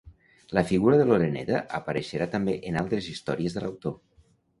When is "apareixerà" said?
1.79-2.27